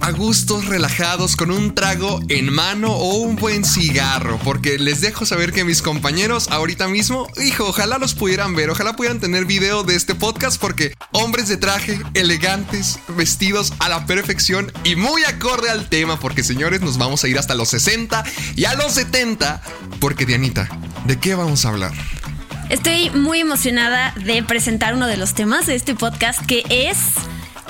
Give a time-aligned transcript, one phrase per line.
[0.00, 5.26] a gustos, relajados, con un trago en mano o un buen cigarro, porque les dejo
[5.26, 9.82] saber que mis compañeros ahorita mismo, hijo, ojalá los pudieran ver, ojalá pudieran tener video
[9.82, 15.70] de este podcast, porque hombres de traje, elegantes, vestidos a la perfección y muy acorde
[15.70, 18.24] al tema, porque señores, nos vamos a ir hasta los 60
[18.56, 19.62] y a los 70,
[20.00, 20.68] porque Dianita,
[21.06, 21.92] ¿de qué vamos a hablar?
[22.70, 26.98] Estoy muy emocionada de presentar uno de los temas de este podcast que es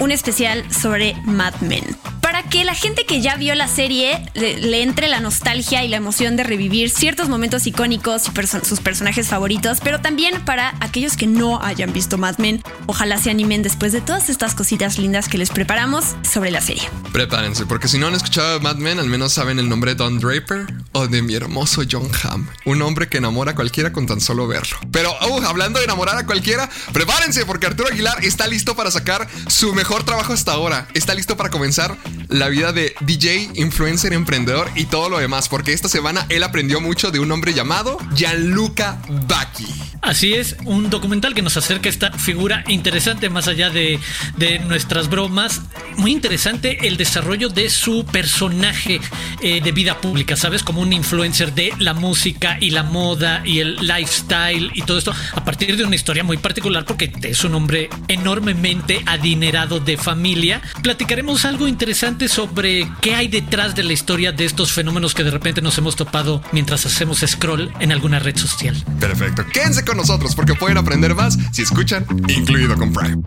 [0.00, 1.84] un especial sobre Mad Men
[2.28, 5.96] para que la gente que ya vio la serie le, entre la nostalgia y la
[5.96, 11.26] emoción de revivir ciertos momentos icónicos y sus personajes favoritos, pero también para aquellos que
[11.26, 15.38] no hayan visto Mad Men, ojalá se animen después de todas estas cositas lindas que
[15.38, 16.82] les preparamos sobre la serie.
[17.14, 20.18] Prepárense, porque si no han escuchado Mad Men, al menos saben el nombre de Don
[20.18, 24.20] Draper o de mi hermoso John Hamm, un hombre que enamora a cualquiera con tan
[24.20, 24.76] solo verlo.
[24.92, 29.26] Pero, uh, hablando de enamorar a cualquiera, prepárense porque Arturo Aguilar está listo para sacar
[29.46, 30.88] su mejor trabajo hasta ahora.
[30.92, 31.96] Está listo para comenzar
[32.28, 36.80] la vida de DJ, influencer, emprendedor y todo lo demás, porque esta semana él aprendió
[36.80, 39.97] mucho de un hombre llamado Gianluca Bacchi.
[40.02, 43.98] Así es, un documental que nos acerca esta figura interesante más allá de,
[44.36, 45.60] de nuestras bromas.
[45.96, 49.00] Muy interesante el desarrollo de su personaje
[49.42, 50.62] eh, de vida pública, ¿sabes?
[50.62, 55.14] Como un influencer de la música y la moda y el lifestyle y todo esto
[55.34, 60.62] a partir de una historia muy particular porque es un hombre enormemente adinerado de familia.
[60.82, 65.30] Platicaremos algo interesante sobre qué hay detrás de la historia de estos fenómenos que de
[65.30, 68.76] repente nos hemos topado mientras hacemos scroll en alguna red social.
[69.00, 69.44] Perfecto.
[69.88, 73.22] Con nosotros porque pueden aprender más si escuchan, incluido con Prime.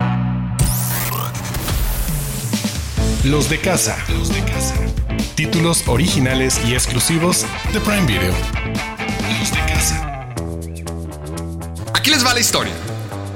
[3.24, 3.96] Los de casa.
[4.08, 4.76] Los de casa.
[5.34, 8.32] Títulos originales y exclusivos de Prime Video.
[9.40, 10.28] Los de casa.
[11.94, 12.72] Aquí les va la historia.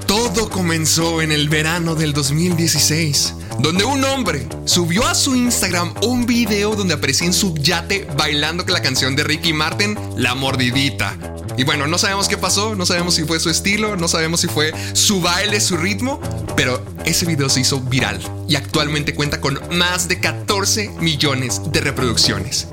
[0.06, 6.26] Todo comenzó en el verano del 2016, donde un hombre subió a su Instagram un
[6.26, 11.16] video donde aparecía en su yate bailando la canción de Ricky Martin, La Mordidita.
[11.56, 14.48] Y bueno, no sabemos qué pasó, no sabemos si fue su estilo, no sabemos si
[14.48, 16.20] fue su baile, su ritmo,
[16.54, 21.80] pero ese video se hizo viral y actualmente cuenta con más de 14 millones de
[21.80, 22.68] reproducciones.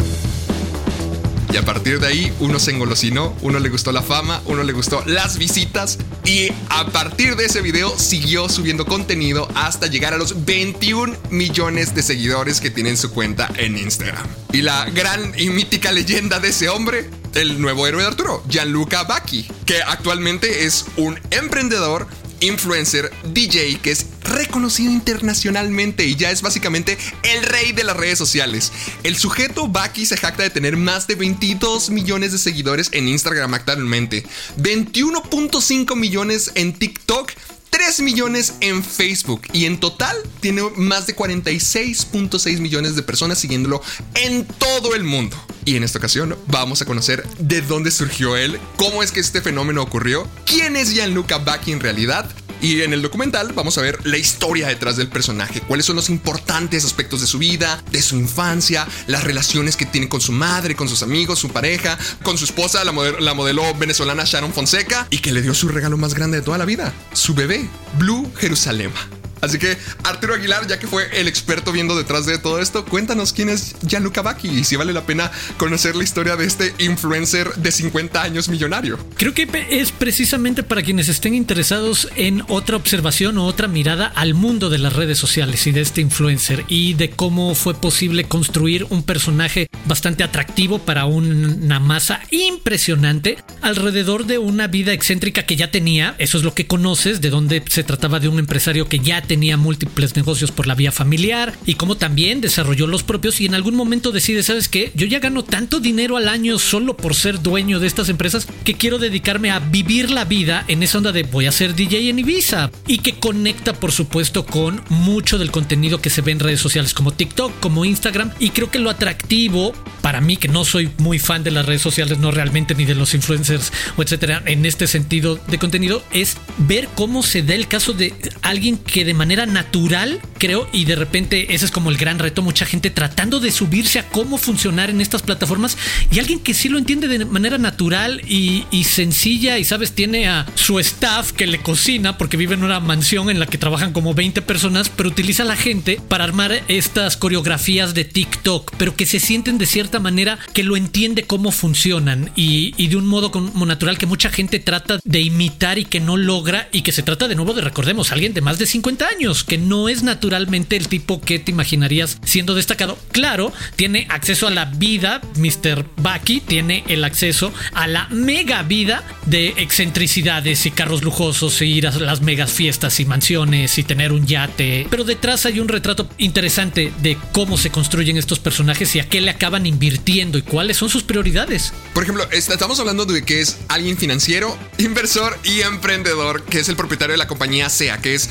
[1.53, 4.74] Y a partir de ahí uno se engolosinó, uno le gustó la fama, uno le
[4.74, 10.18] gustó las visitas y a partir de ese video siguió subiendo contenido hasta llegar a
[10.18, 14.25] los 21 millones de seguidores que tiene en su cuenta en Instagram.
[14.52, 19.03] Y la gran y mítica leyenda de ese hombre, el nuevo héroe de Arturo, Gianluca
[19.03, 22.08] Bacchi, que actualmente es un emprendedor
[22.43, 28.17] influencer, DJ, que es reconocido internacionalmente y ya es básicamente el rey de las redes
[28.17, 28.71] sociales.
[29.03, 33.53] El sujeto Baki se jacta de tener más de 22 millones de seguidores en Instagram
[33.53, 34.25] actualmente,
[34.57, 37.31] 21.5 millones en TikTok
[37.69, 43.81] 3 millones en Facebook y en total tiene más de 46.6 millones de personas siguiéndolo
[44.13, 45.35] en todo el mundo.
[45.66, 49.41] Y en esta ocasión vamos a conocer de dónde surgió él, cómo es que este
[49.41, 52.29] fenómeno ocurrió, quién es Gianluca Bacchi en realidad
[52.63, 56.09] y en el documental vamos a ver la historia detrás del personaje, cuáles son los
[56.09, 60.73] importantes aspectos de su vida, de su infancia, las relaciones que tiene con su madre,
[60.73, 65.18] con sus amigos, su pareja, con su esposa, la, la modelo venezolana Sharon Fonseca, y
[65.18, 69.22] que le dio su regalo más grande de toda la vida, su bebé, Blue Jerusalema.
[69.43, 73.33] Así que Arturo Aguilar, ya que fue el experto viendo detrás de todo esto, cuéntanos
[73.33, 77.53] quién es Gianluca Bacchi y si vale la pena conocer la historia de este influencer
[77.55, 78.97] de 50 años millonario.
[79.17, 84.33] Creo que es precisamente para quienes estén interesados en otra observación o otra mirada al
[84.33, 88.87] mundo de las redes sociales y de este influencer y de cómo fue posible construir
[88.91, 95.69] un personaje bastante atractivo para una masa impresionante alrededor de una vida excéntrica que ya
[95.69, 96.15] tenía.
[96.17, 99.32] Eso es lo que conoces, de donde se trataba de un empresario que ya tenía
[99.33, 103.55] tenía múltiples negocios por la vía familiar y cómo también desarrolló los propios y en
[103.55, 104.91] algún momento decide, ¿sabes qué?
[104.93, 108.75] Yo ya gano tanto dinero al año solo por ser dueño de estas empresas que
[108.75, 112.19] quiero dedicarme a vivir la vida en esa onda de voy a ser DJ en
[112.19, 116.59] Ibiza y que conecta por supuesto con mucho del contenido que se ve en redes
[116.59, 119.73] sociales como TikTok, como Instagram y creo que lo atractivo
[120.03, 122.93] para mí que no soy muy fan de las redes sociales, no realmente ni de
[122.93, 127.67] los influencers o etcétera, en este sentido de contenido es ver cómo se da el
[127.67, 128.13] caso de
[128.43, 132.41] alguien que de manera natural creo, y de repente ese es como el gran reto,
[132.41, 135.78] mucha gente tratando de subirse a cómo funcionar en estas plataformas.
[136.11, 140.28] Y alguien que sí lo entiende de manera natural y, y sencilla y sabes, tiene
[140.28, 143.93] a su staff que le cocina porque vive en una mansión en la que trabajan
[143.93, 148.97] como 20 personas, pero utiliza a la gente para armar estas coreografías de TikTok, pero
[148.97, 153.05] que se sienten de cierta manera que lo entiende cómo funcionan y, y de un
[153.05, 156.91] modo como natural que mucha gente trata de imitar y que no logra y que
[156.91, 160.03] se trata de nuevo de recordemos alguien de más de 50 años que no es
[160.03, 162.97] naturalmente el tipo que te imaginarías siendo destacado.
[163.11, 165.85] Claro, tiene acceso a la vida, Mr.
[165.97, 171.87] Bucky tiene el acceso a la mega vida de excentricidades y carros lujosos e ir
[171.87, 174.87] a las megas fiestas y mansiones y tener un yate.
[174.89, 179.21] Pero detrás hay un retrato interesante de cómo se construyen estos personajes y a qué
[179.21, 181.73] le acaban invirtiendo y cuáles son sus prioridades.
[181.93, 186.75] Por ejemplo, estamos hablando de que es alguien financiero, inversor y emprendedor, que es el
[186.75, 188.29] propietario de la compañía SEA, que es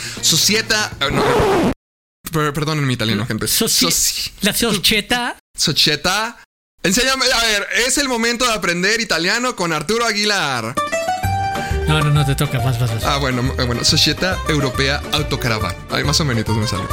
[0.63, 0.91] Societa.
[1.01, 1.73] eh, no.
[2.31, 3.47] Per- Perdonen mi italiano, gente.
[3.47, 6.39] Soci- Soci- la societa Societa.
[6.83, 10.75] Enséñame, a ver, es el momento de aprender italiano con Arturo Aguilar.
[11.87, 13.05] No, no, no te toca, vas, vas, vas.
[13.05, 15.77] Ah, bueno, eh, bueno, Societa Europea Autocaravana.
[15.91, 16.85] Ay, más o menos me sale.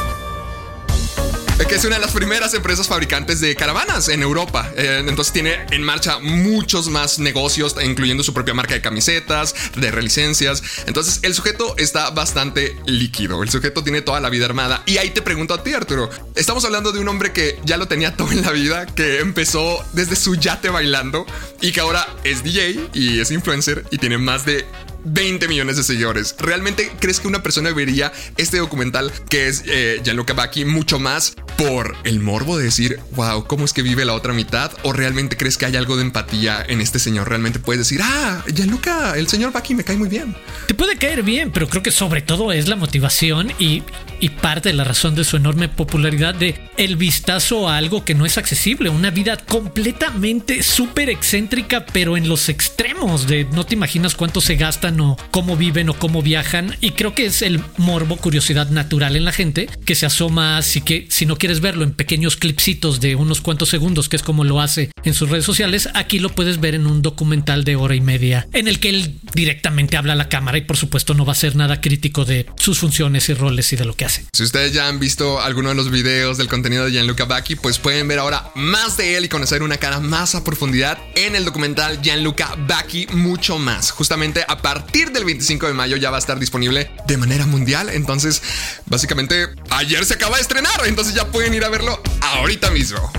[1.68, 4.68] Que es una de las primeras empresas fabricantes de caravanas en Europa.
[4.76, 9.90] Eh, entonces tiene en marcha muchos más negocios, incluyendo su propia marca de camisetas, de
[9.92, 10.62] relicencias.
[10.86, 13.42] Entonces el sujeto está bastante líquido.
[13.44, 14.82] El sujeto tiene toda la vida armada.
[14.86, 16.10] Y ahí te pregunto a ti, Arturo.
[16.34, 19.84] Estamos hablando de un hombre que ya lo tenía todo en la vida, que empezó
[19.92, 21.24] desde su yate bailando
[21.60, 24.66] y que ahora es DJ y es influencer y tiene más de
[25.04, 26.34] 20 millones de seguidores.
[26.38, 31.34] ¿Realmente crees que una persona vería este documental que es eh, Gianluca Bacchi mucho más
[31.56, 34.72] por el morbo de decir, wow, ¿cómo es que vive la otra mitad?
[34.82, 37.28] ¿O realmente crees que hay algo de empatía en este señor?
[37.28, 40.34] Realmente puedes decir, ah, Gianluca, el señor Bacchi me cae muy bien.
[40.66, 43.82] Te puede caer bien, pero creo que sobre todo es la motivación y,
[44.20, 48.14] y parte de la razón de su enorme popularidad de el vistazo a algo que
[48.14, 53.74] no es accesible, una vida completamente súper excéntrica, pero en los extremos de no te
[53.74, 56.76] imaginas cuánto se gastan o cómo viven o cómo viajan.
[56.80, 60.80] Y creo que es el morbo, curiosidad natural en la gente que se asoma así
[60.80, 64.44] que si no quieres verlo en pequeños clipsitos de unos cuantos segundos, que es como
[64.44, 67.94] lo hace en sus redes sociales, aquí lo puedes ver en un documental de hora
[67.94, 71.24] y media en el que él directamente habla a la cámara y por supuesto no
[71.24, 74.09] va a ser nada crítico de sus funciones y roles y de lo que hace.
[74.32, 77.78] Si ustedes ya han visto alguno de los videos del contenido de Gianluca Bacchi, pues
[77.78, 81.44] pueden ver ahora más de él y conocer una cara más a profundidad en el
[81.44, 83.90] documental Gianluca Bacchi mucho más.
[83.90, 87.90] Justamente a partir del 25 de mayo ya va a estar disponible de manera mundial.
[87.90, 88.42] Entonces,
[88.86, 93.10] básicamente, ayer se acaba de estrenar, entonces ya pueden ir a verlo ahorita mismo.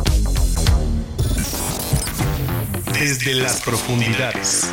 [2.94, 4.68] Desde las profundidades.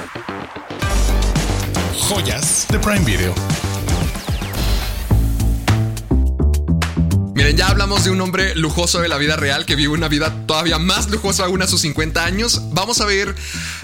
[2.08, 3.34] Joyas de Prime Video.
[7.38, 10.34] Miren, ya hablamos de un hombre lujoso de la vida real que vive una vida
[10.46, 12.62] todavía más lujosa aún a sus 50 años.
[12.72, 13.32] Vamos a ver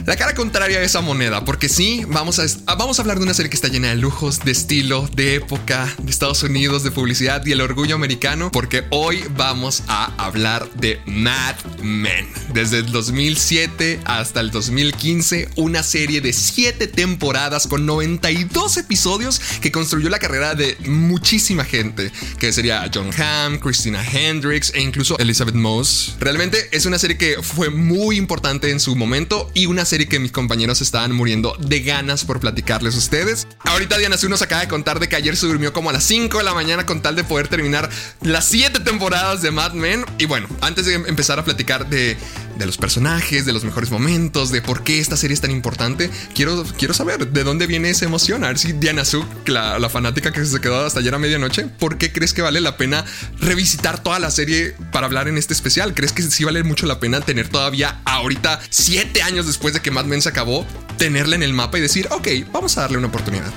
[0.07, 3.25] la cara contraria de esa moneda, porque sí, vamos a, ah, vamos a hablar de
[3.25, 6.91] una serie que está llena de lujos, de estilo, de época, de Estados Unidos, de
[6.91, 12.29] publicidad y el orgullo americano, porque hoy vamos a hablar de Mad Men.
[12.53, 19.73] Desde el 2007 hasta el 2015, una serie de 7 temporadas con 92 episodios que
[19.73, 25.55] construyó la carrera de muchísima gente, que sería John Hamm, Christina Hendricks e incluso Elizabeth
[25.55, 26.17] Moss.
[26.21, 30.19] Realmente es una serie que fue muy importante en su momento y una serie que
[30.19, 33.47] mis compañeros estaban muriendo de ganas por platicarles a ustedes.
[33.61, 36.05] Ahorita Diana Su nos acaba de contar de que ayer se durmió como a las
[36.05, 37.89] 5 de la mañana con tal de poder terminar
[38.21, 40.05] las 7 temporadas de Mad Men.
[40.19, 42.17] Y bueno, antes de empezar a platicar de,
[42.59, 46.11] de los personajes, de los mejores momentos, de por qué esta serie es tan importante,
[46.35, 48.45] quiero, quiero saber de dónde viene esa emoción.
[48.45, 51.67] A ver si Diana Su, la, la fanática que se quedó hasta ayer a medianoche,
[51.67, 53.05] ¿por qué crees que vale la pena
[53.41, 55.95] revisitar toda la serie para hablar en este especial?
[55.95, 59.91] ¿Crees que sí vale mucho la pena tener todavía ahorita, 7 años después de que
[59.91, 60.67] Mad Men se acabó,
[60.99, 63.53] tenerla en el mapa y decir, ok, vamos a darle una oportunidad?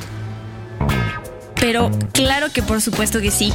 [1.60, 3.54] Pero claro que por supuesto que sí.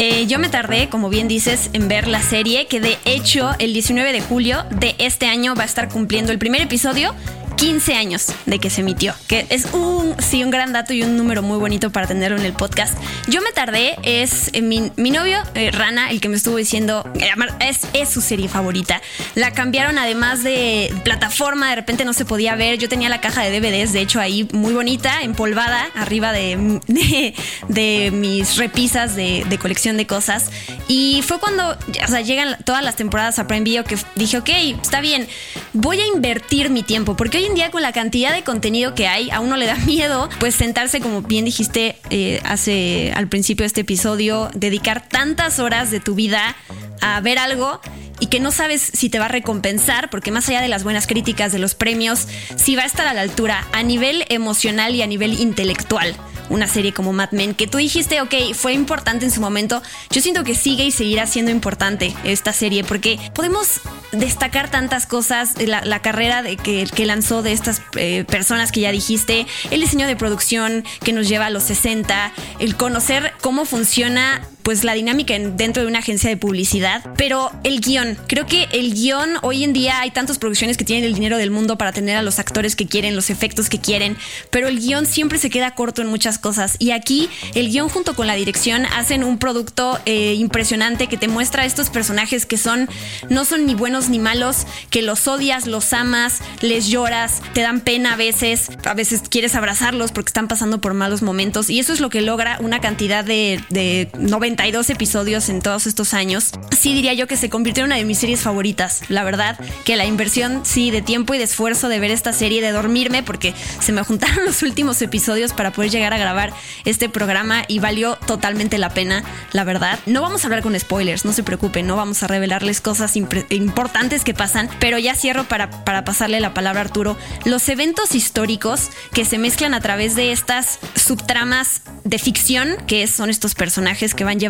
[0.00, 3.72] Eh, yo me tardé, como bien dices, en ver la serie, que de hecho el
[3.72, 7.14] 19 de julio de este año va a estar cumpliendo el primer episodio
[7.58, 11.16] 15 años de que se emitió, que es un, sí, un gran dato y un
[11.16, 12.96] número muy bonito para tenerlo en el podcast.
[13.26, 17.04] Yo me tardé, es eh, mi, mi novio, eh, Rana, el que me estuvo diciendo,
[17.16, 19.02] eh, es, es su serie favorita.
[19.34, 22.78] La cambiaron además de plataforma, de repente no se podía ver.
[22.78, 27.34] Yo tenía la caja de DVDs, de hecho, ahí muy bonita, empolvada, arriba de, de,
[27.66, 30.52] de mis repisas de, de colección de cosas.
[30.86, 34.50] Y fue cuando, o sea, llegan todas las temporadas a Prime Video que dije, ok,
[34.80, 35.26] está bien,
[35.72, 39.08] voy a invertir mi tiempo, porque hoy en día con la cantidad de contenido que
[39.08, 43.62] hay, a uno le da miedo pues sentarse, como bien dijiste eh, hace al principio
[43.62, 46.56] de este episodio, dedicar tantas horas de tu vida
[47.00, 47.80] a ver algo
[48.20, 51.06] y que no sabes si te va a recompensar, porque más allá de las buenas
[51.06, 52.26] críticas, de los premios,
[52.56, 56.16] si va a estar a la altura a nivel emocional y a nivel intelectual
[56.48, 60.20] una serie como Mad Men, que tú dijiste, ok, fue importante en su momento, yo
[60.20, 63.80] siento que sigue y seguirá siendo importante esta serie, porque podemos
[64.12, 68.92] destacar tantas cosas, la, la carrera de que, lanzó de estas eh, personas que ya
[68.92, 74.42] dijiste, el diseño de producción que nos lleva a los 60, el conocer cómo funciona
[74.68, 78.92] pues la dinámica dentro de una agencia de publicidad, pero el guion, creo que el
[78.92, 82.18] guion hoy en día hay tantas producciones que tienen el dinero del mundo para tener
[82.18, 84.18] a los actores que quieren, los efectos que quieren,
[84.50, 86.76] pero el guion siempre se queda corto en muchas cosas.
[86.78, 91.28] Y aquí el guion junto con la dirección hacen un producto eh, impresionante que te
[91.28, 92.90] muestra a estos personajes que son
[93.30, 97.80] no son ni buenos ni malos, que los odias, los amas, les lloras, te dan
[97.80, 101.94] pena a veces, a veces quieres abrazarlos porque están pasando por malos momentos y eso
[101.94, 106.50] es lo que logra una cantidad de, de 90 32 episodios en todos estos años,
[106.76, 109.02] sí diría yo que se convirtió en una de mis series favoritas.
[109.08, 112.60] La verdad que la inversión, sí, de tiempo y de esfuerzo de ver esta serie,
[112.60, 116.52] de dormirme, porque se me juntaron los últimos episodios para poder llegar a grabar
[116.84, 119.22] este programa y valió totalmente la pena,
[119.52, 120.00] la verdad.
[120.06, 124.24] No vamos a hablar con spoilers, no se preocupen, no vamos a revelarles cosas importantes
[124.24, 127.16] que pasan, pero ya cierro para, para pasarle la palabra a Arturo.
[127.44, 133.30] Los eventos históricos que se mezclan a través de estas subtramas de ficción, que son
[133.30, 134.47] estos personajes que van llevando,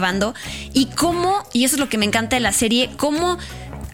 [0.73, 3.39] y cómo, y eso es lo que me encanta de la serie, cómo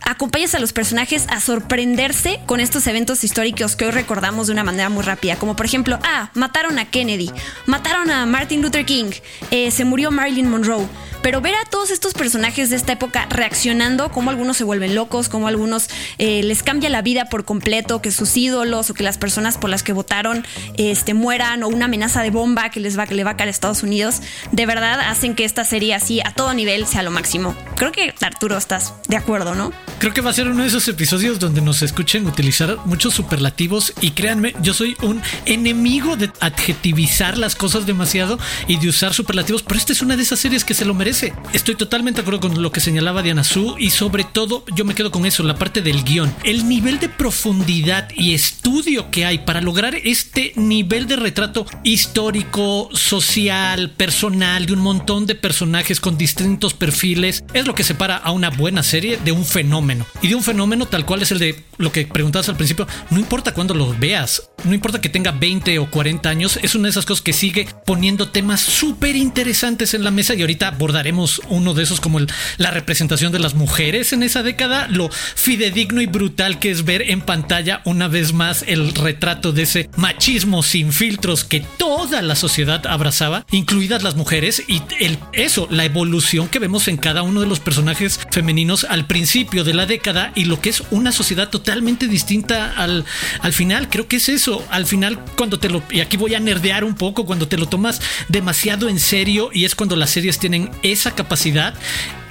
[0.02, 4.64] acompañas a los personajes a sorprenderse con estos eventos históricos que hoy recordamos de una
[4.64, 7.30] manera muy rápida, como por ejemplo, ah, mataron a Kennedy,
[7.66, 9.10] mataron a Martin Luther King,
[9.50, 10.86] eh, se murió Marilyn Monroe.
[11.24, 15.30] Pero ver a todos estos personajes de esta época reaccionando, como algunos se vuelven locos,
[15.30, 15.88] como algunos
[16.18, 19.70] eh, les cambia la vida por completo, que sus ídolos o que las personas por
[19.70, 20.44] las que votaron
[20.76, 23.48] este, mueran, o una amenaza de bomba que les va, que le va a caer
[23.48, 24.20] a Estados Unidos,
[24.52, 27.56] de verdad hacen que esta serie así a todo nivel sea lo máximo.
[27.76, 29.72] Creo que Arturo estás de acuerdo, ¿no?
[30.00, 33.94] Creo que va a ser uno de esos episodios donde nos escuchen utilizar muchos superlativos
[34.02, 38.38] y créanme, yo soy un enemigo de adjetivizar las cosas demasiado
[38.68, 41.13] y de usar superlativos, pero esta es una de esas series que se lo merece
[41.52, 44.96] Estoy totalmente de acuerdo con lo que señalaba Diana Su y sobre todo yo me
[44.96, 46.34] quedo con eso, la parte del guion.
[46.42, 52.88] El nivel de profundidad y estudio que hay para lograr este nivel de retrato histórico,
[52.92, 58.32] social, personal de un montón de personajes con distintos perfiles es lo que separa a
[58.32, 60.06] una buena serie de un fenómeno.
[60.20, 63.20] Y de un fenómeno tal cual es el de lo que preguntabas al principio, no
[63.20, 66.90] importa cuándo lo veas, no importa que tenga 20 o 40 años, es una de
[66.90, 71.42] esas cosas que sigue poniendo temas súper interesantes en la mesa y ahorita abordar haremos
[71.50, 72.18] uno de esos como
[72.56, 77.10] la representación de las mujeres en esa década, lo fidedigno y brutal que es ver
[77.10, 82.36] en pantalla una vez más el retrato de ese machismo sin filtros que toda la
[82.36, 87.42] sociedad abrazaba, incluidas las mujeres, y el, eso, la evolución que vemos en cada uno
[87.42, 91.50] de los personajes femeninos al principio de la década y lo que es una sociedad
[91.50, 93.04] totalmente distinta al,
[93.40, 93.90] al final.
[93.90, 94.53] Creo que es eso.
[94.70, 95.82] Al final, cuando te lo.
[95.90, 99.64] Y aquí voy a nerdear un poco, cuando te lo tomas demasiado en serio y
[99.64, 101.74] es cuando las series tienen esa capacidad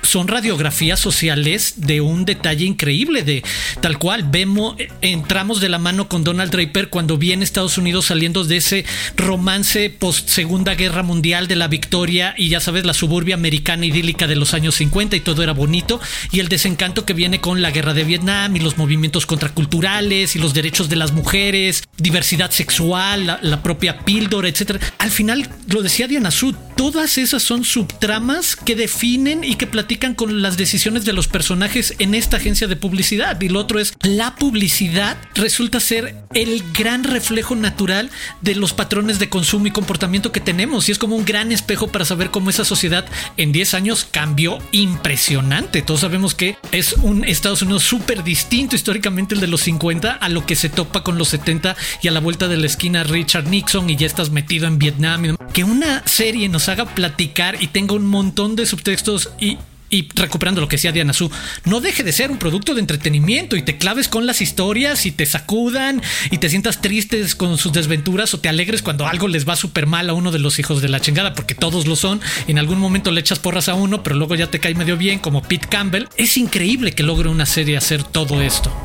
[0.04, 3.44] son radiografías sociales de un detalle increíble de
[3.82, 8.44] tal cual vemos entramos de la mano con Donald Draper cuando viene Estados Unidos saliendo
[8.44, 13.36] de ese romance post Segunda Guerra Mundial de la victoria y ya sabes la suburbia
[13.36, 16.00] americana idílica de los años 50 y todo era bonito
[16.32, 20.40] y el desencanto que viene con la guerra de Vietnam y los movimientos contraculturales y
[20.40, 24.80] los derechos de las mujeres, diversidad sexual, la, propia píldora, etcétera.
[24.98, 29.93] Al final lo decía Diana Su, todas esas son subtramas que definen y que platican
[30.16, 33.40] con las decisiones de los personajes en esta agencia de publicidad.
[33.40, 38.10] Y lo otro es, la publicidad resulta ser el gran reflejo natural
[38.42, 40.90] de los patrones de consumo y comportamiento que tenemos.
[40.90, 43.06] Y es como un gran espejo para saber cómo esa sociedad
[43.38, 45.82] en 10 años cambió impresionante.
[45.82, 50.30] Todos sabemos que es un Estados Unidos súper distinto históricamente el de los 50 a
[50.30, 53.48] lo que se topa con los 70 y a la vuelta de la esquina Richard
[53.48, 55.38] Nixon y ya estás metido en Vietnam.
[55.54, 59.58] Que una serie nos haga platicar y tenga un montón de subtextos y
[59.94, 61.32] y recuperando lo que decía Diana Su,
[61.66, 65.12] no deje de ser un producto de entretenimiento y te claves con las historias y
[65.12, 69.48] te sacudan y te sientas tristes con sus desventuras o te alegres cuando algo les
[69.48, 72.22] va súper mal a uno de los hijos de la chingada, porque todos lo son.
[72.48, 75.20] En algún momento le echas porras a uno, pero luego ya te cae medio bien,
[75.20, 76.08] como Pete Campbell.
[76.18, 78.83] Es increíble que logre una serie hacer todo esto.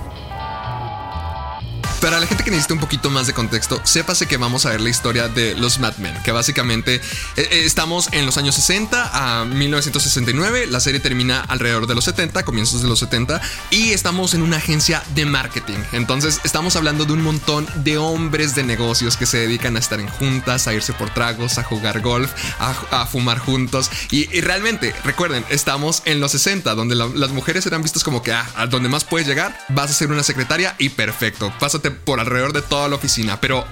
[2.01, 4.81] Para la gente que necesita un poquito más de contexto, sépase que vamos a ver
[4.81, 7.01] la historia de los Mad Men, que básicamente eh,
[7.37, 12.45] eh, estamos en los años 60 a 1969, la serie termina alrededor de los 70,
[12.45, 13.41] comienzos de los 70,
[13.71, 15.79] y estamos en una agencia de marketing.
[15.91, 19.99] Entonces estamos hablando de un montón de hombres de negocios que se dedican a estar
[19.99, 23.91] en juntas, a irse por tragos, a jugar golf, a, fumar juntos.
[24.13, 28.47] Y, realmente, recuerden, estamos en los 60, donde las mujeres eran vistas como que, ah,
[28.55, 32.53] a donde más puedes llegar, vas a ser una secretaria y perfecto, pásate por alrededor
[32.53, 33.41] de toda la oficina.
[33.41, 33.65] Pero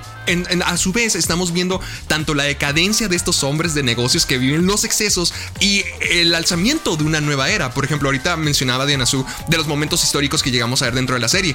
[0.64, 4.66] a su vez estamos viendo tanto la decadencia de estos hombres de negocios que viven
[4.66, 7.72] los excesos y el alzamiento de una nueva era.
[7.72, 11.14] Por ejemplo, ahorita mencionaba Diana Su de los momentos históricos que llegamos a ver dentro
[11.14, 11.54] de la serie.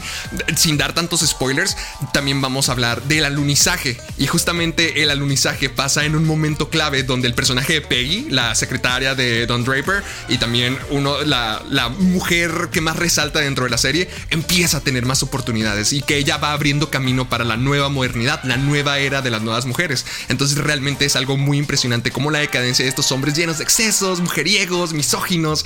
[0.56, 1.76] Sin dar tantos spoilers,
[2.14, 3.98] también vamos a hablar del alunizaje.
[4.18, 8.56] Y justamente el alunizaje pasa en un momento clave donde el personaje de Peggy, la
[8.56, 13.70] secretaria de Don Draper, y también uno, la, la mujer que más resalta dentro de
[13.70, 17.58] la serie, empieza a tener más oportunidades y que ella va abriendo camino para la
[17.58, 20.06] nueva modernidad, la nueva era de las nuevas mujeres.
[20.30, 24.20] Entonces realmente es algo muy impresionante como la decadencia de estos hombres llenos de excesos,
[24.22, 25.66] mujeriegos, misóginos,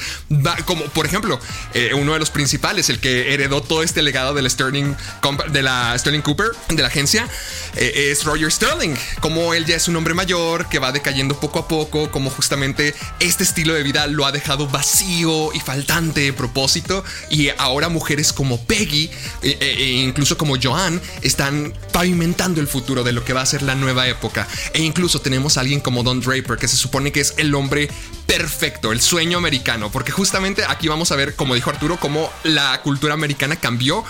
[0.65, 1.39] como por ejemplo
[1.73, 4.95] eh, uno de los principales, el que heredó todo este legado de la Sterling,
[5.51, 7.27] de la Sterling Cooper, de la agencia,
[7.75, 11.59] eh, es Roger Sterling, como él ya es un hombre mayor que va decayendo poco
[11.59, 16.33] a poco, como justamente este estilo de vida lo ha dejado vacío y faltante de
[16.33, 19.09] propósito y ahora mujeres como Peggy
[19.41, 20.57] e, incluso como
[21.21, 24.47] Están pavimentando el futuro de lo que va a ser la nueva época.
[24.73, 27.89] E incluso tenemos a alguien como Don Draper, que se supone que es el hombre
[28.25, 32.81] perfecto, el sueño americano, porque justamente aquí vamos a ver, como dijo Arturo, cómo la
[32.81, 34.03] cultura americana cambió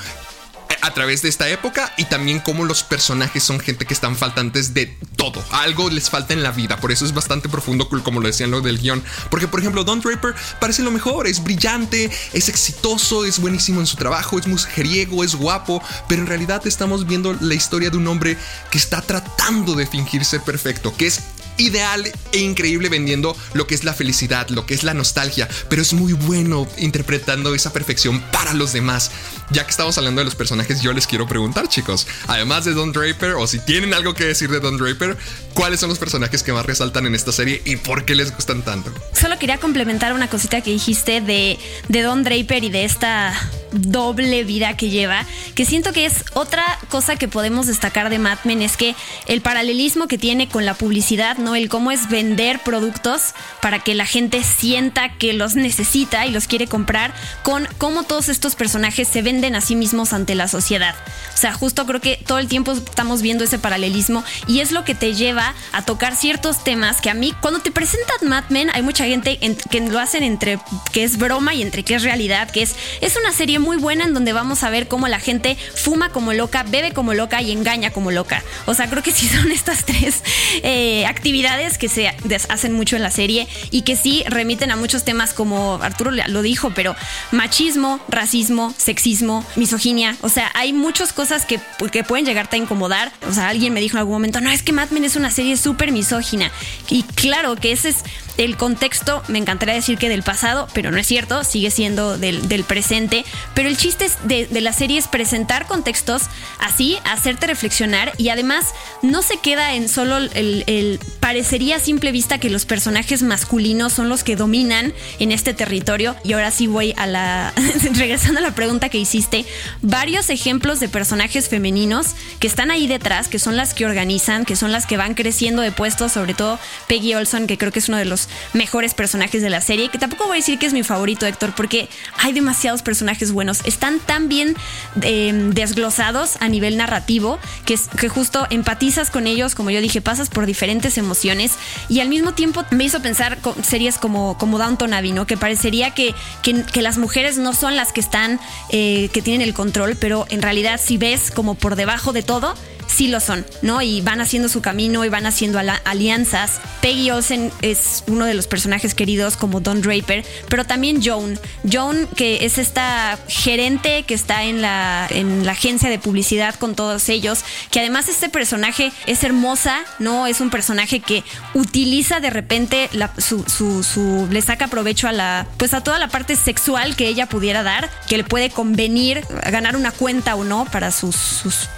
[0.81, 4.73] a través de esta época y también cómo los personajes son gente que están faltantes
[4.73, 5.43] de todo.
[5.51, 6.77] Algo les falta en la vida.
[6.77, 9.03] Por eso es bastante profundo, como lo decían lo del guion.
[9.29, 11.27] Porque, por ejemplo, Don Draper parece lo mejor.
[11.27, 15.81] Es brillante, es exitoso, es buenísimo en su trabajo, es mujeriego, es guapo.
[16.07, 18.37] Pero en realidad estamos viendo la historia de un hombre
[18.69, 21.21] que está tratando de fingir ser perfecto, que es
[21.57, 25.81] ideal e increíble vendiendo lo que es la felicidad, lo que es la nostalgia, pero
[25.81, 29.11] es muy bueno interpretando esa perfección para los demás.
[29.51, 32.91] Ya que estamos hablando de los personajes, yo les quiero preguntar, chicos, además de Don
[32.91, 35.17] Draper, o si tienen algo que decir de Don Draper,
[35.53, 38.63] ¿cuáles son los personajes que más resaltan en esta serie y por qué les gustan
[38.63, 38.91] tanto?
[39.13, 43.33] Solo quería complementar una cosita que dijiste de, Don Draper y de esta
[43.71, 48.39] doble vida que lleva, que siento que es otra cosa que podemos destacar de Mad
[48.43, 48.95] Men, es que
[49.27, 51.55] el paralelismo que tiene con la publicidad, ¿no?
[51.55, 56.47] El cómo es vender productos para que la gente sienta que los necesita y los
[56.47, 60.95] quiere comprar, con cómo todos estos personajes se venden a sí mismos ante la sociedad.
[61.33, 64.83] O sea, justo creo que todo el tiempo estamos viendo ese paralelismo y es lo
[64.83, 68.71] que te lleva a tocar ciertos temas que a mí, cuando te presentan Mad Men,
[68.73, 70.59] hay mucha gente que lo hacen entre
[70.91, 74.05] que es broma y entre que es realidad, que es, es una serie muy buena
[74.05, 77.51] en donde vamos a ver cómo la gente fuma como loca, bebe como loca y
[77.51, 78.43] engaña como loca.
[78.65, 80.23] O sea, creo que sí son estas tres
[80.63, 81.34] eh, actividades
[81.77, 82.07] que se
[82.49, 86.41] hacen mucho en la serie y que sí remiten a muchos temas como Arturo lo
[86.41, 86.95] dijo, pero
[87.31, 90.15] machismo, racismo, sexismo, misoginia.
[90.21, 91.59] O sea, hay muchas cosas que,
[91.91, 93.11] que pueden llegarte a incomodar.
[93.29, 95.29] O sea, alguien me dijo en algún momento, no, es que Mad Men es una
[95.29, 96.51] serie súper misógina.
[96.89, 97.97] Y claro que ese es
[98.37, 102.47] el contexto, me encantaría decir que del pasado, pero no es cierto, sigue siendo del,
[102.47, 103.25] del presente.
[103.53, 106.23] Pero el chiste de, de, la serie es presentar contextos
[106.59, 112.11] así, hacerte reflexionar y además no se queda en solo el, el, parecería a simple
[112.11, 116.15] vista que los personajes masculinos son los que dominan en este territorio.
[116.23, 117.53] Y ahora sí voy a la,
[117.93, 119.45] regresando a la pregunta que hiciste,
[119.81, 124.55] varios ejemplos de personajes femeninos que están ahí detrás, que son las que organizan, que
[124.55, 127.89] son las que van creciendo de puestos, sobre todo Peggy Olson, que creo que es
[127.89, 130.73] uno de los mejores personajes de la serie, que tampoco voy a decir que es
[130.73, 133.61] mi favorito, Héctor, porque hay demasiados personajes buenos.
[133.65, 134.55] Están tan bien
[135.01, 140.29] em, desglosados a nivel narrativo que, que justo empatizas con ellos, como yo dije, pasas
[140.29, 141.53] por diferentes emociones
[141.89, 145.27] y al mismo tiempo me hizo pensar series como, como Downton Abbey, ¿no?
[145.27, 149.53] Que parecería que, que, las mujeres no son las que están, eh, que tienen el
[149.53, 152.55] control, pero en realidad si ves como por debajo de todo,
[152.87, 153.81] sí lo son, ¿no?
[153.81, 156.59] Y van haciendo su camino y van haciendo alianzas.
[156.81, 161.39] Peggy Olsen es uno de los personajes queridos como Don Draper, pero también Joan.
[161.69, 166.75] Joan, que es esta gerente que está en la, en la agencia de publicidad con
[166.75, 170.27] todos ellos, que además este personaje es hermosa, ¿no?
[170.27, 173.43] Es un personaje que utiliza de repente su,
[173.83, 177.63] su, le saca provecho a la, pues a toda la parte sexual que ella pudiera
[177.63, 181.15] dar, que le puede convenir ganar una cuenta o no para sus,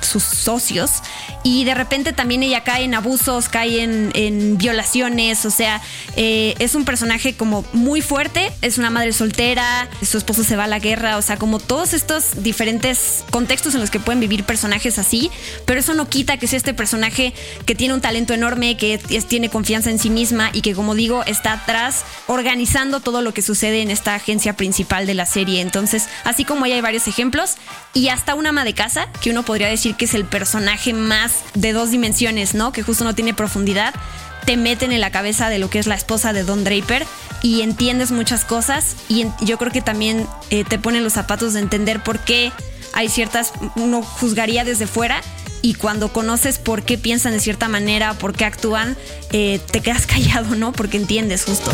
[0.01, 0.96] sus socios
[1.43, 5.81] y de repente también ella cae en abusos, cae en, violaciones, o sea,
[6.15, 10.65] eh, es un personaje como muy fuerte, es una madre soltera, su esposo se va
[10.65, 14.43] a la guerra, o sea, como todos estos diferentes contextos en los que pueden vivir
[14.43, 15.31] personajes así,
[15.65, 17.33] pero eso no quita que sea este personaje
[17.65, 21.23] que tiene un talento enorme, que tiene confianza en sí misma y que como digo
[21.25, 25.61] está atrás organizando todo lo que sucede en esta agencia principal de la serie.
[25.61, 27.55] Entonces, así como ella hay varios ejemplos
[27.93, 31.33] y hasta una ama de casa, que uno podría decir que es el personaje más
[31.53, 32.71] de dos dimensiones, ¿no?
[32.71, 33.93] Que justo no tiene profundidad
[34.47, 37.05] te meten en la cabeza de lo que es la esposa de Don Draper
[37.41, 41.59] y entiendes muchas cosas y yo creo que también eh, te ponen los zapatos de
[41.59, 42.53] entender por qué
[42.93, 45.21] hay ciertas, uno juzgaría desde fuera
[45.61, 48.95] y cuando conoces por qué piensan de cierta manera, por qué actúan,
[49.33, 50.71] eh, te quedas callado, ¿no?
[50.71, 51.69] Porque entiendes justo.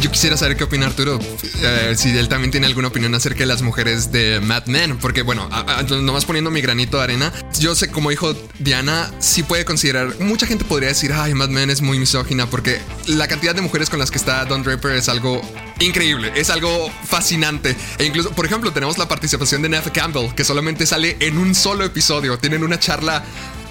[0.00, 1.18] Yo quisiera saber qué opina Arturo,
[1.60, 5.22] eh, si él también tiene alguna opinión acerca de las mujeres de Mad Men, porque
[5.22, 5.48] bueno,
[5.88, 10.46] nomás poniendo mi granito de arena, yo sé como hijo Diana, sí puede considerar, mucha
[10.46, 13.98] gente podría decir, ay, Mad Men es muy misógina, porque la cantidad de mujeres con
[13.98, 15.42] las que está Don Draper es algo
[15.80, 17.74] increíble, es algo fascinante.
[17.98, 21.56] E incluso, por ejemplo, tenemos la participación de Neve Campbell, que solamente sale en un
[21.56, 23.24] solo episodio, tienen una charla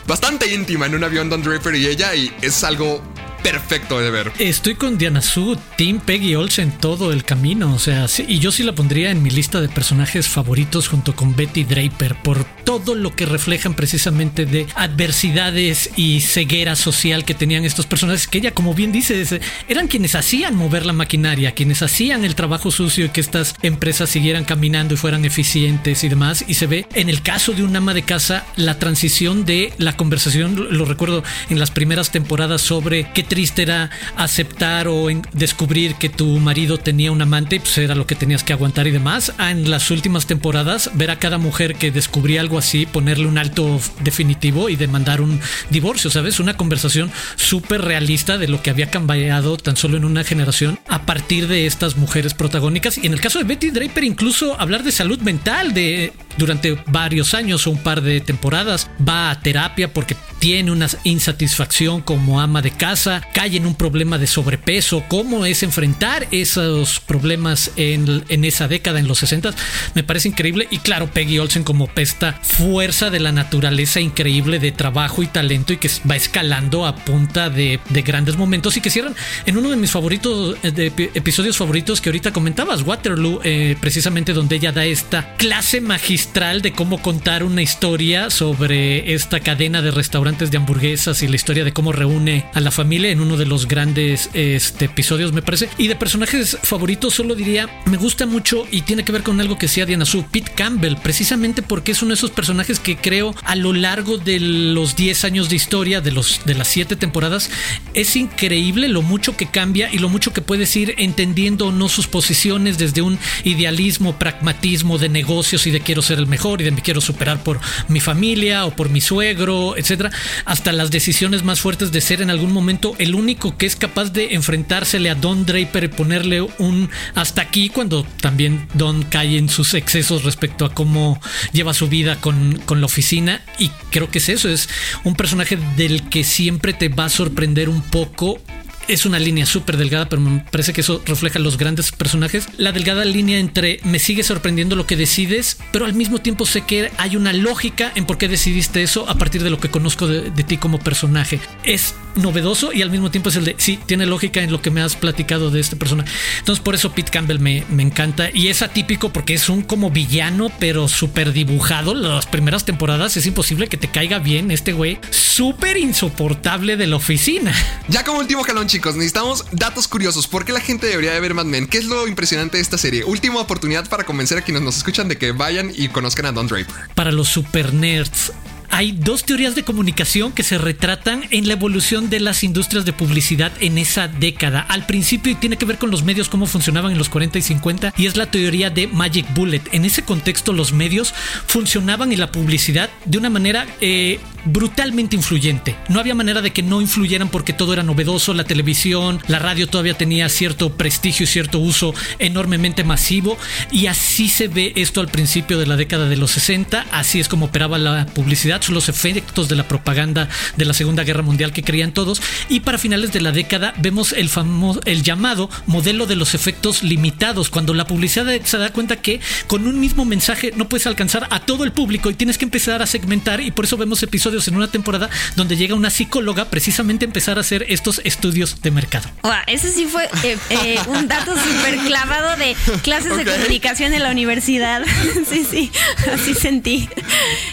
[0.06, 3.02] bastante íntima en un avión Don Draper y ella, y es algo
[3.52, 4.32] perfecto de ver.
[4.40, 7.74] Estoy con Diana Su, Team Peggy Olsen todo el camino.
[7.74, 11.34] O sea, y yo sí la pondría en mi lista de personajes favoritos junto con
[11.34, 17.64] Betty Draper por todo lo que reflejan precisamente de adversidades y ceguera social que tenían
[17.64, 18.28] estos personajes.
[18.28, 19.26] Que ella, como bien dice,
[19.70, 24.10] eran quienes hacían mover la maquinaria, quienes hacían el trabajo sucio y que estas empresas
[24.10, 26.44] siguieran caminando y fueran eficientes y demás.
[26.50, 29.96] Y se ve en el caso de un ama de casa la transición de la
[29.96, 36.10] conversación, lo recuerdo en las primeras temporadas sobre qué triste era aceptar o descubrir que
[36.10, 39.32] tu marido tenía un amante y pues era lo que tenías que aguantar y demás.
[39.38, 43.38] Ah, en las últimas temporadas, ver a cada mujer que descubría algo así, ponerle un
[43.38, 46.40] alto definitivo y demandar un divorcio, ¿sabes?
[46.40, 51.04] Una conversación súper realista de lo que había cambiado tan solo en una generación a
[51.06, 52.98] partir de estas mujeres protagónicas.
[52.98, 57.34] Y en el caso de Betty Draper, incluso hablar de salud mental, de durante varios
[57.34, 62.62] años o un par de temporadas, va a terapia porque tiene una insatisfacción como ama
[62.62, 68.46] de casa, cae en un problema de sobrepeso, cómo es enfrentar esos problemas en, en
[68.46, 69.52] esa década, en los 60,
[69.96, 70.68] me parece increíble.
[70.70, 75.74] Y claro, Peggy Olsen como esta fuerza de la naturaleza increíble de trabajo y talento
[75.74, 79.70] y que va escalando a punta de, de grandes momentos y que cierran en uno
[79.70, 84.72] de mis favoritos, eh, de episodios favoritos que ahorita comentabas, Waterloo, eh, precisamente donde ella
[84.72, 90.58] da esta clase magistral de cómo contar una historia sobre esta cadena de restaurantes de
[90.58, 94.30] hamburguesas y la historia de cómo reúne a la familia en uno de los grandes
[94.36, 95.68] este, episodios, me parece.
[95.80, 99.58] Y de personajes favoritos, solo diría, me gusta mucho y tiene que ver con algo
[99.58, 103.34] que decía Diana Su, Pete Campbell, precisamente porque es uno de esos personajes que creo
[103.44, 107.50] a lo largo de los 10 años de historia, de, los, de las 7 temporadas,
[107.96, 112.06] es increíble lo mucho que cambia y lo mucho que puedes ir entendiendo no sus
[112.06, 116.72] posiciones desde un idealismo, pragmatismo de negocios y de quiero ser el mejor y de
[116.72, 120.12] me quiero superar por mi familia o por mi suegro, etcétera,
[120.46, 124.12] hasta las decisiones más fuertes de ser en algún momento el único que es capaz
[124.12, 129.50] de enfrentársele a Don Draper y ponerle un hasta aquí cuando también Don cae en
[129.50, 131.20] sus excesos respecto a cómo
[131.52, 133.42] lleva su vida con, con la oficina.
[133.58, 134.70] Y creo que es eso, es
[135.04, 138.40] un personaje del que siempre te va a sorprender un poco
[138.88, 142.48] es una línea súper delgada, pero me parece que eso refleja los grandes personajes.
[142.58, 146.62] La delgada línea entre me sigue sorprendiendo lo que decides, pero al mismo tiempo sé
[146.62, 150.08] que hay una lógica en por qué decidiste eso a partir de lo que conozco
[150.08, 151.40] de, ti como personaje.
[151.64, 154.72] Es novedoso y al mismo tiempo es el de, sí, tiene lógica en lo que
[154.72, 156.10] me has platicado de este personaje.
[156.40, 159.92] Entonces por eso Pete Campbell me, me encanta y es atípico porque es un como
[159.92, 161.94] villano, pero súper dibujado.
[161.94, 165.00] Las primeras temporadas es imposible que te caiga bien este güey
[165.38, 167.54] súper insoportable de la oficina.
[167.90, 170.26] Ya como último jalón, chicos, necesitamos datos curiosos.
[170.26, 171.68] ¿Por qué la gente debería de ver Mad Men?
[171.68, 173.04] ¿Qué es lo impresionante de esta serie?
[173.04, 176.48] Última oportunidad para convencer a quienes nos escuchan de que vayan y conozcan a Don
[176.48, 176.74] Draper.
[176.96, 178.34] Para los super nerds,
[178.70, 182.94] hay dos teorías de comunicación que se retratan en la evolución de las industrias de
[182.94, 184.62] publicidad en esa década.
[184.62, 187.94] Al principio tiene que ver con los medios, cómo funcionaban en los 40 y 50,
[187.98, 189.62] y es la teoría de Magic Bullet.
[189.72, 191.14] En ese contexto los medios
[191.48, 195.76] funcionaban en la publicidad de una manera eh, brutalmente influyente.
[195.90, 199.68] No había manera de que no influyeran porque todo era novedoso, la televisión, la radio
[199.68, 203.38] todavía tenía cierto prestigio y cierto uso enormemente masivo
[203.72, 207.28] y así se ve esto al principio de la década de los 60, así es
[207.28, 211.54] como operaba la publicidad, son los efectos de la propaganda de la Segunda Guerra Mundial
[211.54, 216.06] que creían todos y para finales de la década vemos el famoso el llamado modelo
[216.06, 220.52] de los efectos limitados, cuando la publicidad se da cuenta que con un mismo mensaje
[220.56, 223.66] no puedes alcanzar a todo el público y tienes que empezar a segmentar y por
[223.66, 227.66] eso vemos episodios en una temporada donde llega una psicóloga precisamente a empezar a hacer
[227.70, 229.10] estos estudios de mercado.
[229.48, 234.12] ese sí fue eh, eh, un dato súper clavado de clases de comunicación en la
[234.12, 234.84] universidad.
[235.30, 235.72] sí, sí,
[236.12, 236.90] así sentí.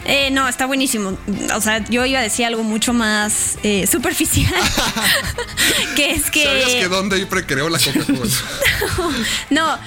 [0.05, 0.94] Eh, no, está buenísimo.
[0.99, 3.59] O sea, yo iba a decir algo mucho más
[3.91, 4.55] superficial.
[5.97, 6.45] que es que...
[6.45, 8.31] ¿Sabías que dónde precreó la Coca-Cola?
[9.51, 9.79] no,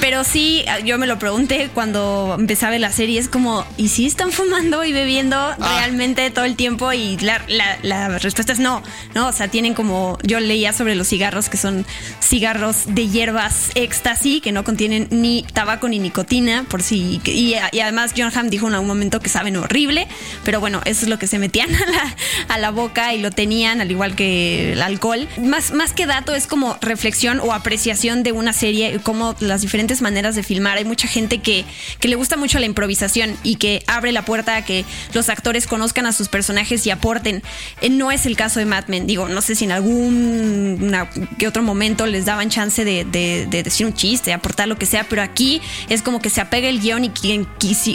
[0.00, 4.32] pero sí, yo me lo pregunté cuando empezaba la serie, es como, ¿y si están
[4.32, 5.56] fumando y bebiendo ah.
[5.78, 6.92] realmente todo el tiempo?
[6.92, 7.42] Y la,
[7.82, 8.82] la, respuesta es no,
[9.14, 9.28] ¿no?
[9.28, 11.86] O sea, tienen como, yo leía sobre los cigarros que son
[12.20, 18.12] cigarros de hierbas éxtasis, que no contienen ni tabaco ni nicotina, por si, y, además
[18.16, 20.08] John Hamm dijo en algún momento que saben horrible,
[20.44, 22.16] pero bueno, eso es lo que se metían a la,
[22.48, 25.28] a la boca y lo tenían, al igual que el alcohol.
[25.38, 29.73] Más, más que dato, es como reflexión o apreciación de una serie, como las diferentes
[29.74, 30.78] diferentes maneras de filmar.
[30.78, 31.64] Hay mucha gente que,
[31.98, 34.84] que le gusta mucho la improvisación y que abre la puerta a que
[35.14, 37.42] los actores conozcan a sus personajes y aporten.
[37.80, 39.08] Eh, no es el caso de Mad Men.
[39.08, 40.94] Digo, no sé si en algún
[41.38, 43.04] que otro momento les daban chance de,
[43.50, 46.80] decir un chiste, aportar lo que sea, pero aquí es como que se apega el
[46.80, 47.48] guion y quien,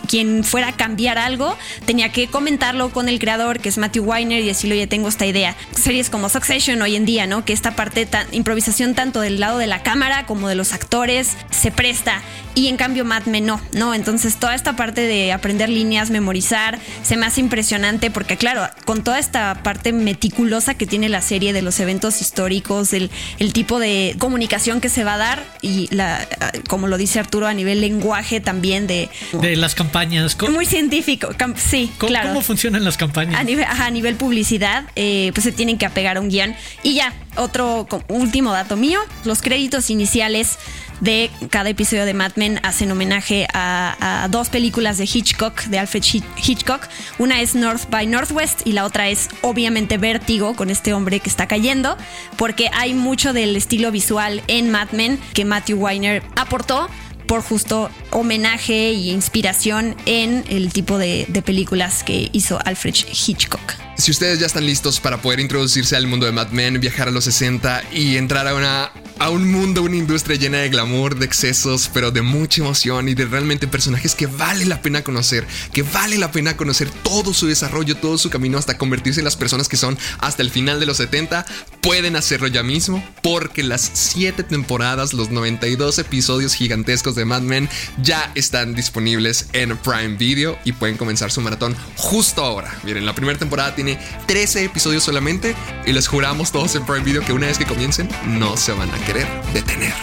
[0.06, 4.44] quien fuera a cambiar algo tenía que comentarlo con el creador, que es Matthew Weiner,
[4.44, 5.56] y decirle, oye, tengo esta idea.
[5.72, 7.46] Series como Succession hoy en día, ¿no?
[7.46, 11.38] Que esta parte, tan, improvisación tanto del lado de la cámara como de los actores,
[11.52, 12.22] se presta
[12.56, 13.94] y en cambio Mad Men no, ¿no?
[13.94, 19.04] Entonces toda esta parte de aprender líneas, memorizar, se me hace impresionante porque claro, con
[19.04, 23.80] toda esta parte meticulosa que tiene la serie de los eventos históricos, el, el tipo
[23.80, 26.28] de comunicación que se va a dar y la,
[26.68, 29.10] como lo dice Arturo, a nivel lenguaje también de...
[29.34, 30.38] De las campañas.
[30.50, 32.30] Muy científico, sí, ¿Cómo, claro.
[32.30, 33.40] ¿Cómo funcionan las campañas?
[33.40, 36.56] A nivel, a nivel publicidad, eh, pues se tienen que apegar a un guion.
[36.84, 40.58] Y ya, otro último dato mío, los créditos iniciales
[41.02, 46.04] de cada episodio de Mad Men hacen homenaje a, dos películas de Hitchcock, de Alfred
[46.04, 46.88] Hitchcock.
[47.18, 51.30] Una es North by Northwest y la otra es obviamente Vértigo, con este hombre que
[51.30, 51.98] está cayendo,
[52.38, 56.90] porque hay mucho del estilo visual en Mad Men que Matthew Weiner aportó
[57.28, 63.74] por justo homenaje e inspiración en el tipo de, de películas que hizo Alfred Hitchcock.
[63.98, 67.12] Si ustedes ya están listos para poder introducirse al mundo de Mad Men, viajar a
[67.12, 71.26] los 60 y entrar a una a un mundo, una industria llena de glamour, de
[71.26, 75.84] excesos, pero de mucha emoción y de realmente personajes que vale la pena conocer, que
[75.84, 79.68] vale la pena conocer todo su desarrollo, todo su camino hasta convertirse en las personas
[79.68, 81.46] que son hasta el final de los 70,
[81.82, 87.70] pueden hacerlo ya mismo porque las 7 temporadas, los 92 episodios gigantescos de Mad Men
[88.02, 92.74] ya están disponibles en Prime Video y pueden comenzar su maratón justo ahora.
[92.84, 97.24] Miren, la primera temporada tiene 13 episodios solamente y les juramos todos en Prime Video
[97.24, 99.94] que una vez que comiencen no se van a querer detener.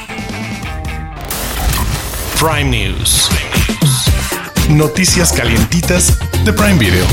[2.39, 3.29] Prime News.
[4.69, 7.07] Noticias calientitas de Prime Video.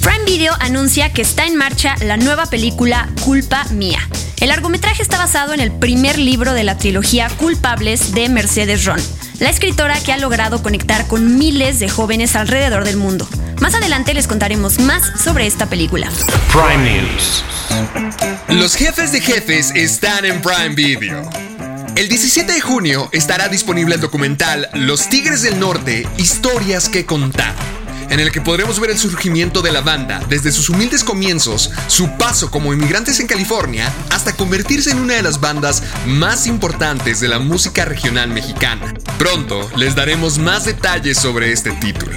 [0.00, 4.00] Prime Video anuncia que está en marcha la nueva película Culpa Mía.
[4.40, 8.98] El largometraje está basado en el primer libro de la trilogía Culpables de Mercedes Ron,
[9.38, 13.28] la escritora que ha logrado conectar con miles de jóvenes alrededor del mundo.
[13.60, 16.08] Más adelante les contaremos más sobre esta película.
[16.50, 17.44] Prime News.
[18.48, 21.28] Los jefes de jefes están en Prime Video.
[21.96, 27.54] El 17 de junio estará disponible el documental Los Tigres del Norte, historias que contar,
[28.10, 32.10] en el que podremos ver el surgimiento de la banda desde sus humildes comienzos, su
[32.18, 37.28] paso como inmigrantes en California, hasta convertirse en una de las bandas más importantes de
[37.28, 38.92] la música regional mexicana.
[39.18, 42.16] Pronto les daremos más detalles sobre este título.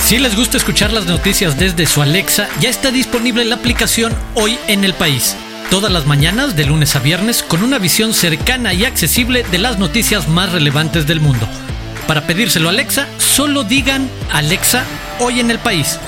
[0.00, 4.58] Si les gusta escuchar las noticias desde su Alexa, ya está disponible la aplicación Hoy
[4.68, 5.34] en el País.
[5.70, 9.78] Todas las mañanas, de lunes a viernes, con una visión cercana y accesible de las
[9.78, 11.48] noticias más relevantes del mundo.
[12.06, 14.84] Para pedírselo a Alexa, solo digan Alexa,
[15.20, 15.98] Hoy en el País.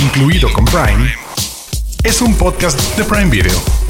[0.00, 1.12] Incluido con Prime,
[2.04, 3.81] es un podcast de Prime Video.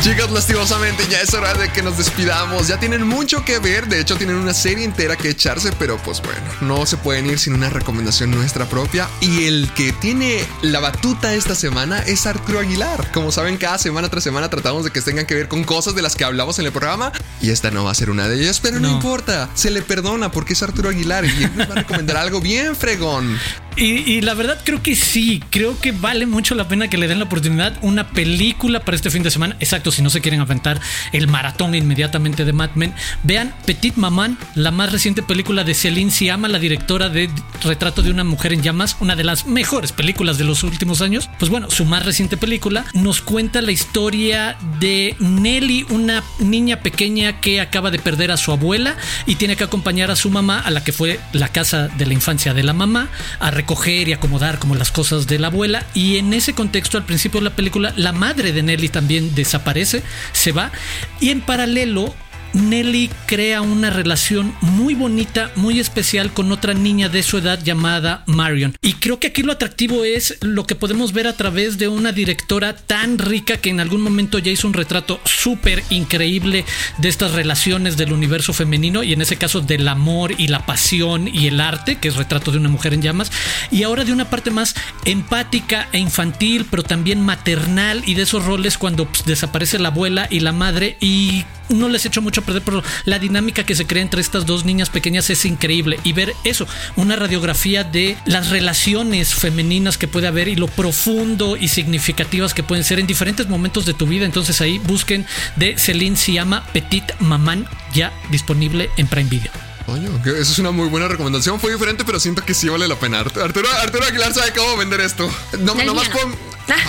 [0.00, 2.68] Chicos, lastimosamente ya es hora de que nos despidamos.
[2.68, 6.22] Ya tienen mucho que ver, de hecho tienen una serie entera que echarse, pero pues
[6.22, 9.08] bueno, no se pueden ir sin una recomendación nuestra propia.
[9.20, 13.12] Y el que tiene la batuta esta semana es Arturo Aguilar.
[13.12, 16.00] Como saben, cada semana tras semana tratamos de que tengan que ver con cosas de
[16.00, 17.12] las que hablamos en el programa.
[17.42, 18.94] Y esta no va a ser una de ellas, pero no, No.
[18.94, 22.40] importa, se le perdona porque es Arturo Aguilar y él nos va a recomendar algo
[22.40, 23.38] bien fregón.
[23.76, 27.18] Y, la verdad creo que sí, creo que vale mucho la pena que le den
[27.18, 29.56] la oportunidad una película para este fin de semana.
[29.60, 30.80] Exacto, si no se quieren aventar
[31.12, 36.10] el maratón inmediatamente de Mad Men, vean Petit Maman, la más reciente película de Céline
[36.10, 37.30] Sciamma, la directora de
[37.62, 41.30] Retrato de una mujer en llamas, una de las mejores películas de los últimos años.
[41.38, 47.40] Pues bueno, su más reciente película nos cuenta la historia de Nelly, una niña pequeña
[47.40, 50.70] que acaba de perder a su abuela y tiene que acompañar a su mamá a
[50.70, 54.58] la que fue la casa de la infancia de la mamá a recoger y acomodar
[54.58, 55.86] como las cosas de la abuela.
[55.94, 60.02] Y en ese contexto al principio de la película la madre de Nelly también desaparece,
[60.32, 60.72] se va.
[61.20, 62.14] Y en paralelo
[62.52, 68.24] Nelly crea una relación muy bonita, muy especial con otra niña de su edad llamada
[68.26, 68.76] Marion.
[68.82, 72.12] Y creo que aquí lo atractivo es lo que podemos ver a través de una
[72.12, 76.64] directora tan rica que en algún momento ya hizo un retrato súper increíble
[76.98, 81.28] de estas relaciones del universo femenino y en ese caso del amor y la pasión
[81.28, 83.30] y el arte, que es retrato de una mujer en llamas,
[83.70, 88.44] y ahora de una parte más empática e infantil, pero también maternal y de esos
[88.44, 92.44] roles cuando pues, desaparece la abuela y la madre y no les echo mucho a
[92.44, 95.98] perder, pero la dinámica que se crea entre estas dos niñas pequeñas es increíble.
[96.04, 101.56] Y ver eso, una radiografía de las relaciones femeninas que puede haber y lo profundo
[101.56, 104.24] y significativas que pueden ser en diferentes momentos de tu vida.
[104.24, 109.52] Entonces ahí busquen de Celine Siama Petit Maman, ya disponible en Prime Video.
[109.86, 111.58] Coño, que eso es una muy buena recomendación.
[111.58, 113.20] Fue diferente, pero siento que sí vale la pena.
[113.20, 115.28] Arturo, Arturo Aguilar sabe cómo vender esto.
[115.58, 116.36] No, El no más Diana.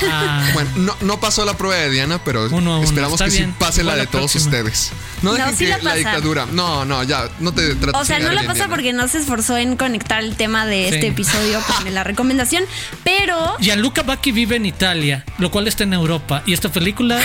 [0.10, 3.26] Ah, Bueno, no, no pasó la prueba de Diana, pero Uno a uno, esperamos está
[3.26, 3.50] que bien.
[3.52, 4.46] sí pase la de la todos próxima.
[4.58, 4.92] ustedes.
[5.22, 6.46] No No, dejen sí que la la, dictadura.
[6.52, 8.70] No, no, ya, no te trates O sea, no la pasa Diana.
[8.70, 10.96] porque no se esforzó en conectar el tema de Sí.
[10.96, 12.64] este episodio con la recomendación,
[13.04, 16.44] pero Gianluca Bacchi vive en Italia, lo cual está en Europa.
[16.46, 17.20] Y esta película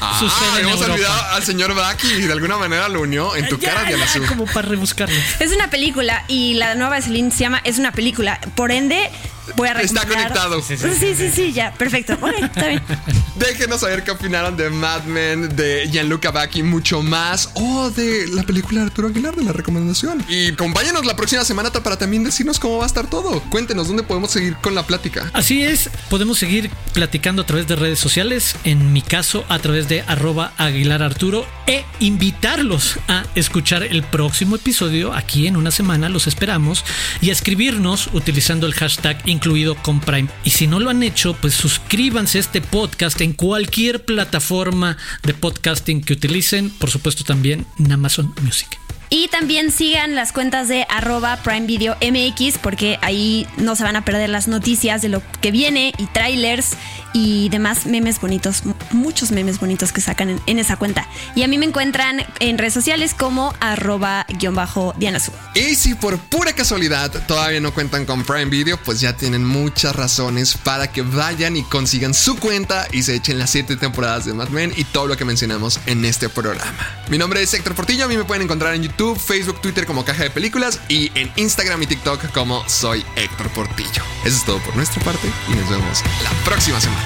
[0.00, 0.94] Ah, sucede en hemos Europa.
[0.94, 4.04] olvidado al señor Baki y de alguna manera lo unió en tu Ya, cara, Diana
[4.28, 5.14] como para rebuscarlo.
[5.40, 8.38] es una película y la nueva de Celine se llama Es una película.
[8.54, 9.10] Por ende,
[9.56, 10.62] voy a Está conectado.
[10.62, 12.18] Sí, sí, sí, ya, perfecto.
[12.40, 12.82] Está bien.
[13.36, 18.44] Déjenos saber qué opinaron de Mad Men, de Gianluca Bacchi, mucho más, o de la
[18.44, 20.24] película de Arturo Aguilar, de la recomendación.
[20.28, 23.42] Y acompáñanos la próxima semana para también decirnos cómo va a estar todo.
[23.50, 25.30] Cuéntenos dónde podemos seguir con la plática.
[25.32, 29.88] Así es, podemos seguir platicando a través de redes sociales, en mi caso a través
[29.88, 36.08] de arroba Aguilar Arturo e invitarlos a escuchar el próximo episodio aquí en una semana,
[36.08, 36.84] los esperamos,
[37.20, 40.28] y a escribirnos utilizando el hashtag incluido con Prime.
[40.44, 45.34] Y si no lo han hecho, pues suscríbanse a este podcast en cualquier plataforma de
[45.34, 48.68] podcasting que utilicen, por supuesto también en Amazon Music.
[49.10, 53.96] Y también sigan las cuentas de arroba Prime Video MX porque ahí no se van
[53.96, 56.76] a perder las noticias de lo que viene y trailers
[57.12, 61.08] y demás memes bonitos, muchos memes bonitos que sacan en, esa cuenta.
[61.36, 65.30] Y a mí me encuentran en redes sociales como arroba guion bajo Diana Su.
[65.54, 69.94] Y si por pura casualidad todavía no cuentan con Prime Video, pues ya tienen muchas
[69.94, 74.34] razones para que vayan y consigan su cuenta y se echen las siete temporadas de
[74.34, 76.74] Mad Men y todo lo que mencionamos en este programa.
[77.08, 80.04] Mi nombre es Héctor Portillo, a mí me pueden encontrar en YouTube, Facebook, Twitter como
[80.04, 84.02] Caja de Películas y en Instagram y TikTok como Soy Héctor Portillo.
[84.24, 87.04] Eso es todo por nuestra parte y nos vemos la próxima semana.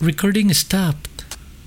[0.00, 1.15] Recording stopped.